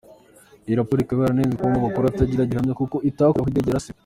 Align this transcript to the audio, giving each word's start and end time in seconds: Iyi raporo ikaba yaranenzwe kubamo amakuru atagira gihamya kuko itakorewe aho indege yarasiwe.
Iyi 0.65 0.77
raporo 0.79 0.99
ikaba 1.01 1.19
yaranenzwe 1.21 1.55
kubamo 1.57 1.77
amakuru 1.79 2.05
atagira 2.07 2.49
gihamya 2.49 2.77
kuko 2.81 2.95
itakorewe 3.09 3.41
aho 3.43 3.49
indege 3.51 3.69
yarasiwe. 3.69 3.99